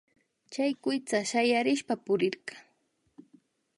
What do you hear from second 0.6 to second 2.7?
kuytsa shayarishpa purirka